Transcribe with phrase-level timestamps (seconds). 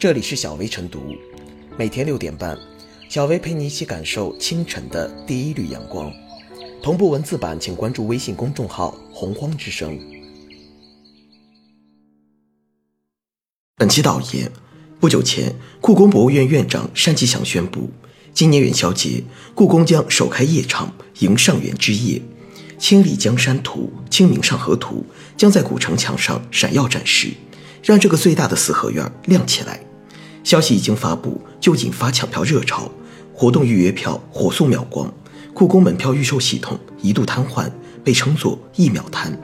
[0.00, 1.14] 这里是小薇晨读，
[1.76, 2.56] 每天六点半，
[3.10, 6.10] 小薇陪你一起感受清晨的第一缕阳光。
[6.82, 10.00] 同步文字版，请关注微信公众号“洪荒之声”。
[13.76, 14.50] 本期导言：
[14.98, 17.90] 不久前，故宫博物院院长单霁翔宣布，
[18.32, 19.22] 今年元宵节，
[19.54, 22.22] 故宫将首开夜场，迎上元之夜。
[22.78, 25.04] 千里江山图、清明上河图
[25.36, 27.34] 将在古城墙上闪耀展示，
[27.84, 29.78] 让这个最大的四合院亮起来。
[30.42, 32.90] 消息一经发布，就引发抢票热潮，
[33.32, 35.12] 活动预约票火速秒光，
[35.52, 37.70] 故宫门票预售系统一度瘫痪，
[38.02, 39.38] 被称作“一秒瘫”。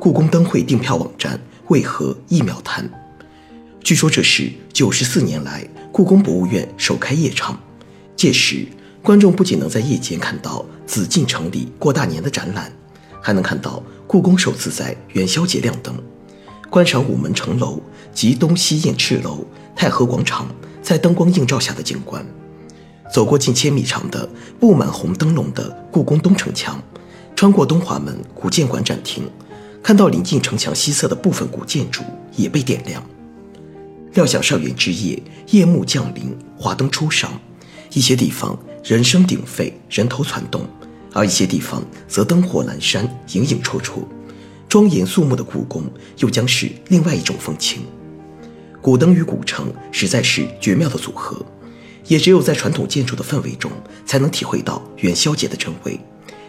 [0.00, 2.88] 故宫灯会订票网站为何一秒瘫？
[3.82, 7.58] 据说这是九十四年来故宫博物院首开夜场，
[8.14, 8.66] 届时
[9.06, 12.72] 观众不仅能在夜间看到紫禁城里过大年的展览，
[13.22, 15.94] 还能看到故宫首次在元宵节亮灯，
[16.68, 17.80] 观赏午门城楼
[18.12, 20.48] 及东西燕翅楼、太和广场
[20.82, 22.26] 在灯光映照下的景观，
[23.14, 26.82] 走过近千米长的布满红灯笼的故宫东城墙，
[27.36, 29.22] 穿过东华门古建馆展厅，
[29.84, 32.02] 看到临近城墙西侧的部分古建筑
[32.34, 33.00] 也被点亮。
[34.14, 37.30] 料想上元之夜，夜幕降临，华灯初上，
[37.92, 40.60] 一些地方人声鼎沸，人头攒动；
[41.12, 44.04] 而一些地方则灯火阑珊，影影绰绰。
[44.68, 45.82] 庄严肃穆的故宫，
[46.18, 47.82] 又将是另外一种风情。
[48.80, 51.44] 古灯与古城实在是绝妙的组合，
[52.06, 53.72] 也只有在传统建筑的氛围中，
[54.04, 55.98] 才能体会到元宵节的真味。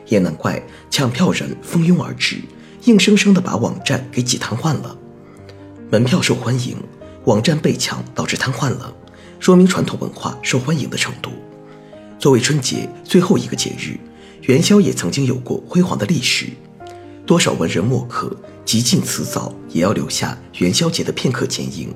[0.06, 2.38] 也难怪抢票人蜂拥而至，
[2.84, 4.96] 硬生生的把网站给挤瘫痪了。
[5.90, 6.78] 门票受欢迎。
[7.26, 8.94] 网站被抢导致瘫痪了，
[9.40, 11.32] 说明传统文化受欢迎的程度。
[12.20, 13.98] 作为春节最后一个节日，
[14.44, 16.48] 元宵也曾经有过辉煌的历史。
[17.26, 21.94] 多少文人墨客极尽辞藻，也要留下元宵节的片刻剪影。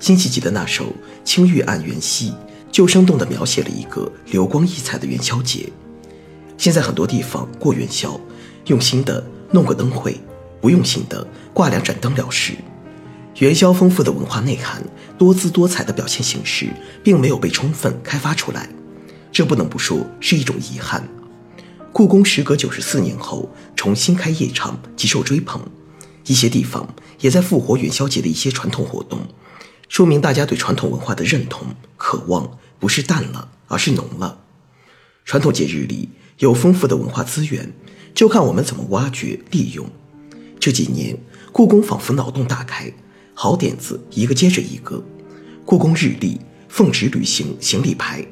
[0.00, 0.84] 辛弃疾的那首
[1.24, 2.30] 《青玉案元夕》
[2.70, 5.68] 就生动地描写了一个流光溢彩的元宵节。
[6.56, 8.18] 现在很多地方过元宵，
[8.66, 10.18] 用心的弄个灯会，
[10.60, 12.54] 不用心的挂两盏灯了事。
[13.38, 14.82] 元宵丰富的文化内涵、
[15.18, 16.68] 多姿多彩的表现形式，
[17.02, 18.68] 并没有被充分开发出来，
[19.32, 21.08] 这不能不说是一种遗憾。
[21.90, 25.60] 故宫时隔九十四年后重新开夜场，极受追捧，
[26.26, 29.20] 一些地方也在复活元宵节的一些传统活动，
[29.88, 31.66] 说明大家对传统文化的认同、
[31.96, 34.38] 渴望不是淡了，而是浓了。
[35.24, 37.72] 传统节日里有丰富的文化资源，
[38.14, 39.86] 就看我们怎么挖掘利用。
[40.60, 41.18] 这几年，
[41.52, 42.92] 故宫仿佛脑洞大开。
[43.34, 45.02] 好点子一个接着一个，
[45.64, 48.26] 故宫日历、奉旨旅行行李牌，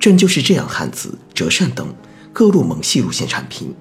[0.00, 1.94] 朕就是这样汉字、折扇等
[2.32, 3.74] 各路萌系路线产品，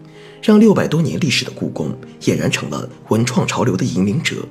[0.44, 4.46] 让六百多年历史的故宫俨然成了文创潮流的引领者。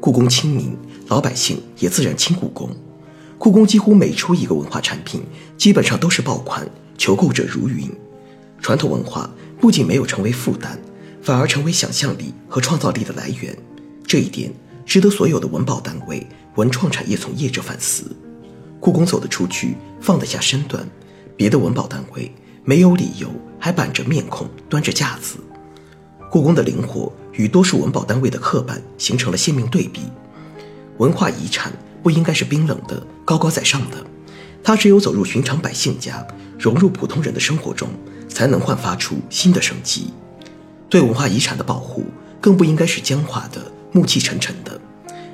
[0.00, 0.74] 故宫亲民，
[1.08, 2.70] 老百姓也自然亲故宫。
[3.36, 5.22] 故宫几乎每出一个文化产品，
[5.58, 6.66] 基本上都是爆款，
[6.96, 7.90] 求购者如云。
[8.62, 9.30] 传统文化
[9.60, 10.80] 不仅没有成为负担，
[11.20, 13.56] 反而成为想象力和创造力的来源。
[14.06, 14.52] 这一点。
[14.86, 16.26] 值得所有的文保单位、
[16.56, 18.04] 文创产业从业者反思。
[18.80, 20.88] 故宫走得出去，放得下身段，
[21.36, 22.32] 别的文保单位
[22.64, 25.36] 没有理由还板着面孔端着架子。
[26.30, 30.02] 故宫的灵活与多数文保单位的刻板形成了鲜明对比。
[30.96, 33.98] 文化遗产不应该是冰冷的、高高在上的，
[34.64, 36.26] 它只有走入寻常百姓家，
[36.58, 37.88] 融入普通人的生活中，
[38.28, 40.12] 才能焕发出新的生机。
[40.88, 42.06] 对文化遗产的保护，
[42.40, 43.60] 更不应该是僵化的。
[43.92, 44.80] 暮气沉沉的，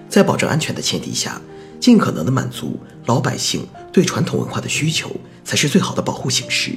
[0.08, 1.38] 在保证安全的前提下，
[1.86, 5.08] 尽可能的满足老百姓对传统文化的需求，
[5.44, 6.72] 才是最好的保护形式。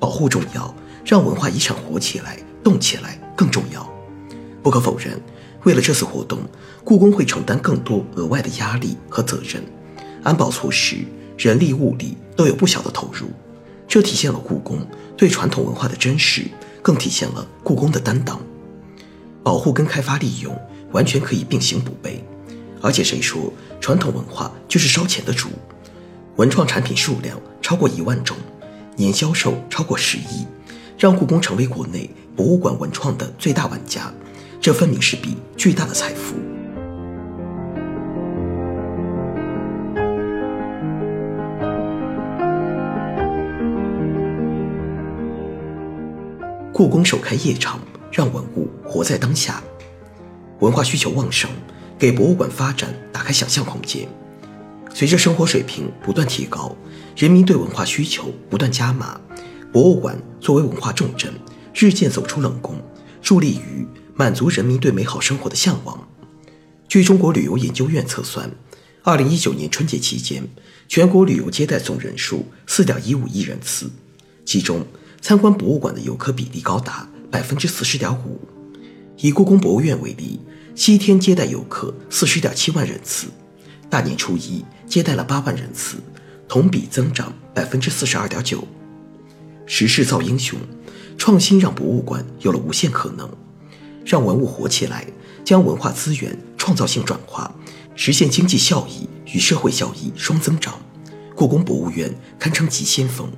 [0.00, 3.86] 保护重要，让文化遗产活起来、动起来更重要。
[4.62, 5.20] 不可否认，
[5.64, 6.38] 为了这次活动，
[6.82, 9.62] 故宫会承担更多额外的压力和责任，
[10.22, 11.04] 安保措施、
[11.36, 13.26] 人力物力都有不小的投入。
[13.86, 14.78] 这体现了故宫
[15.14, 16.46] 对传统文化的珍视，
[16.80, 18.40] 更体现了故宫的担当。
[19.42, 20.58] 保护跟开发利用。
[20.92, 22.18] 完全可以并行不悖，
[22.82, 25.48] 而且谁说传统文化就是烧钱的主？
[26.36, 28.36] 文创产品数量超过一万种，
[28.96, 30.46] 年销售超过十亿，
[30.98, 34.12] 让故宫成为国内博物馆文创的最大玩家，
[34.60, 36.34] 这分明是笔巨大的财富。
[46.72, 47.78] 故宫首开夜场，
[48.10, 49.62] 让文物活在当下。
[50.60, 51.50] 文化需求旺盛，
[52.02, 54.08] 给博物馆发展打开想象空间。
[54.92, 56.76] 随着生活水平不断提高，
[57.16, 59.20] 人民对文化需求不断加码，
[59.72, 61.32] 博物馆作为文化重镇，
[61.72, 62.74] 日渐走出冷宫，
[63.22, 66.08] 助力于满足人民对美好生活的向往。
[66.88, 68.50] 据中国旅游研究院测算，
[69.04, 70.42] 二零一九年春节期间，
[70.88, 73.88] 全国旅游接待总人数四点一五亿人次，
[74.44, 74.84] 其中
[75.20, 78.40] 参观博物馆的游客比例高达百分之四十点五。
[79.18, 80.40] 以故宫博物院为例，
[80.74, 83.28] 七天接待游客四十点七万人次，
[83.90, 85.98] 大年初一接待了八万人次，
[86.48, 88.66] 同比增长百分之四十二点九。
[89.66, 90.58] 时势造英雄，
[91.18, 93.28] 创新让博物馆有了无限可能，
[94.04, 95.06] 让文物活起来，
[95.44, 97.54] 将文化资源创造性转化，
[97.94, 100.80] 实现经济效益与社会效益双增长。
[101.34, 103.30] 故宫博物院堪称急先锋，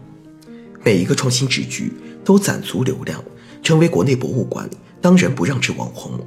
[0.84, 1.92] 每一个创新之举
[2.24, 3.22] 都攒足流量，
[3.62, 4.68] 成为国内博物馆
[5.00, 6.18] 当仁不让之网红。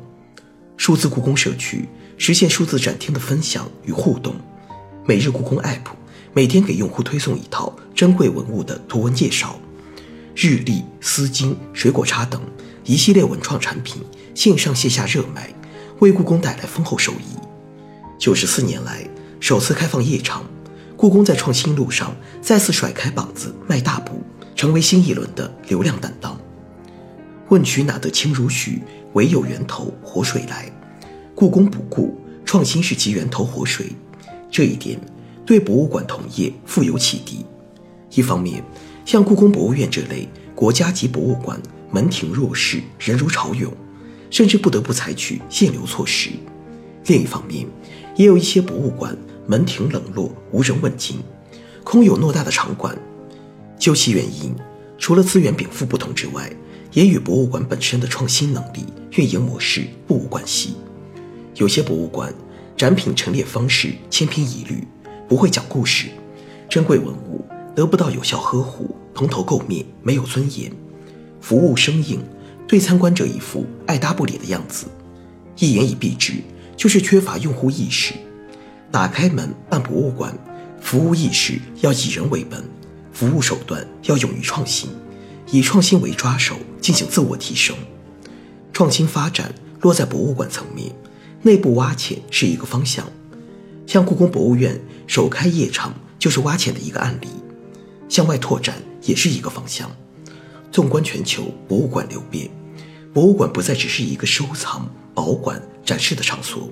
[0.78, 4.36] 数字故宫社区实现数字展厅的分享与互动，
[5.06, 5.82] 每日故宫 App
[6.34, 9.60] 每天给用户推送一套珍贵文物的图文介绍。
[10.36, 12.40] 日历、丝巾、水果茶等
[12.86, 14.04] 一系列文创产品
[14.36, 15.52] 线上线下热卖，
[16.00, 17.36] 为故宫带来丰厚收益。
[18.20, 19.06] 九十四年来
[19.40, 20.46] 首次开放夜场，
[20.96, 24.22] 故宫在创新路上再次甩开膀子迈大步，
[24.56, 26.40] 成为新一轮的流量担当。
[27.50, 28.82] 问渠哪得清如许？
[29.14, 30.72] 唯有源头活水来。
[31.34, 32.16] 故宫不顾
[32.46, 33.88] 创新是其源头活水，
[34.52, 35.00] 这一点
[35.46, 37.46] 对博物馆同业富有启迪。
[38.12, 38.64] 一方面，
[39.06, 41.60] 像故宫博物院这类国家级博物馆，
[41.90, 43.72] 门庭若市，人如潮涌，
[44.30, 46.32] 甚至不得不采取限流措施。
[47.06, 47.66] 另一方面，
[48.16, 51.20] 也有一些博物馆门庭冷落，无人问津，
[51.84, 52.98] 空有偌大的场馆。
[53.80, 54.54] 究其原因，
[54.98, 56.52] 除了资源禀赋不同之外，
[56.92, 60.76] 也与博物馆本身的创新能力、运营模式不无关系。
[61.56, 62.34] 有些博物馆
[62.76, 64.88] 展品陈列方式千篇一律，
[65.28, 66.08] 不会讲故事，
[66.70, 67.44] 珍贵文物。
[67.76, 70.72] 得不到有效呵护，蓬头垢面，没有尊严，
[71.40, 72.20] 服务生硬，
[72.68, 74.88] 对参观者一副爱搭不理的样子，
[75.60, 76.34] 一言以蔽之，
[76.76, 78.16] 就是缺乏用户意识。
[78.92, 80.36] 打开门办博物馆，
[80.82, 82.64] 服务意识要以人为本，
[83.14, 84.90] 服务手段要勇于创新，
[85.52, 87.76] 以创新为抓手进行自我提升。
[88.74, 90.92] 创新发展落在博物馆层面，
[91.42, 93.06] 内部挖潜是一个方向，
[93.86, 97.28] 像故宫博物院首开夜场就是挖潜的一个案例。
[98.10, 99.90] 向外拓展也是一个方向。
[100.72, 102.50] 纵观全球博物馆流变，
[103.14, 106.70] 博物馆不再只是一个收藏、保管、展示的场所，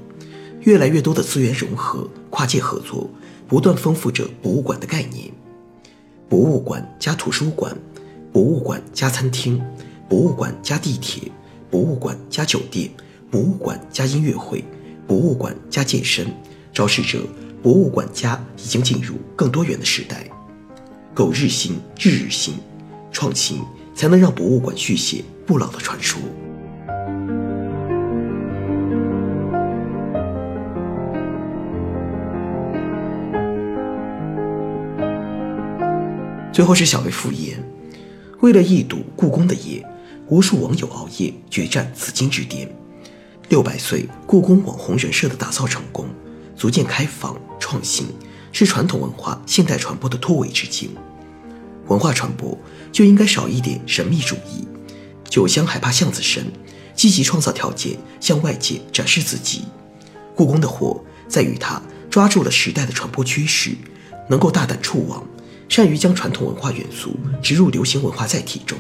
[0.62, 3.10] 越来越多的资源融合、跨界合作，
[3.48, 5.32] 不断丰富着博物馆的概念。
[6.30, 7.76] 博物馆加图书馆，
[8.36, 9.64] 博物馆加餐厅，
[10.10, 11.32] 博物馆加地铁，
[11.72, 12.90] 博物馆加酒店，
[13.32, 14.62] 博物馆加音乐会，
[15.08, 16.28] 博物馆加健身，
[16.74, 17.18] 昭示着
[17.64, 20.30] 博物馆加已经进入更多元的时代。
[21.14, 22.56] 苟日新，日日新，
[23.10, 23.62] 创新
[23.96, 26.20] 才能让博物馆续写不老的传说。
[36.52, 37.58] 最后是小薇复言，
[38.46, 39.84] 为了一睹故宫的夜，
[40.28, 42.70] 无数网友熬夜决战紫禁之巅。
[43.50, 46.08] 六百岁故宫网红人设的打造成功，
[46.56, 48.06] 足见开放创新。
[48.52, 50.92] 是传统文化现代传播的突围之境。
[51.88, 52.56] 文化传播
[52.92, 54.68] 就应该少一点神秘主义，
[55.28, 56.46] 酒香还怕巷子深，
[56.94, 59.64] 积极创造条件向外界展示自己。
[60.36, 63.72] 故宫的火在于它抓住了时代的传播趋势，
[64.30, 65.26] 能够大胆触网，
[65.68, 68.78] 善于将传统文化元素植入流行文化载体中，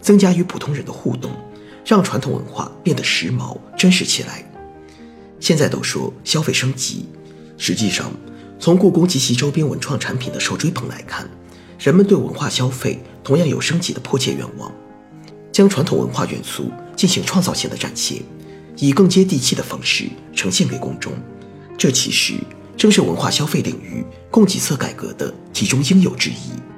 [0.00, 1.30] 增加与普通人的互动，
[1.84, 4.44] 让传统文化变得时髦真实起来。
[5.40, 7.06] 现在都说消费升级，
[7.56, 8.12] 实际上。
[8.60, 11.28] 从故宫及其周边文创产品的受追捧来看，
[11.80, 14.72] 人们对文化消费同样有升级的迫切愿望，
[15.50, 18.22] 将传统文化元素进行创造性的展现，
[18.76, 21.12] 以更接地气的方式呈现给公众。
[21.76, 22.34] 这其实
[22.76, 26.71] 正是文化消费领域供给侧改革的其中应有之一。